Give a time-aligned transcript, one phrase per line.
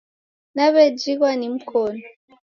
[0.55, 2.03] Nawejingwa ni mkonu.